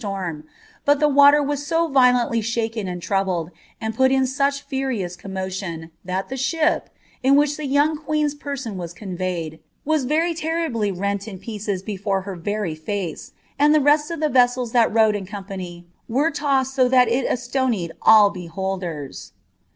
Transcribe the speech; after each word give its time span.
SOD 0.01 0.41
the 0.87 1.07
water 1.07 1.43
waa 1.43 1.53
so 1.53 1.87
violently 1.87 2.41
shaken 2.41 2.87
aiid 2.87 3.01
troubled, 3.01 3.51
and 3.79 3.93
put 3.93 4.11
in 4.11 4.25
such 4.25 4.63
fu 4.63 4.89
is 4.89 5.15
commotion, 5.15 5.91
tbai 6.07 6.27
the 6.27 6.33
ahip, 6.37 6.85
in 7.21 7.35
which 7.35 7.51
llie 7.51 7.71
yount; 7.71 8.03
queen'i 8.03 8.39
person 8.39 8.77
waa 8.77 8.87
veyed, 8.87 9.59
was 9.85 10.05
very 10.05 10.33
terribly 10.33 10.91
rent 10.91 11.27
in 11.27 11.37
pieces 11.37 11.83
before 11.83 12.21
her 12.21 12.33
very 12.35 12.73
face, 12.73 13.31
and 13.59 13.75
the 13.75 13.79
of 14.09 14.19
the 14.19 14.27
veseel^ 14.39 14.71
that 14.71 14.91
rode 14.91 15.15
in 15.15 15.27
company 15.27 15.85
were 16.09 16.31
tossed 16.31 16.79
ao 16.79 16.87
tlial 16.89 17.05
it 17.05 17.27
asionied 17.27 17.91
seholdera.' 18.03 19.31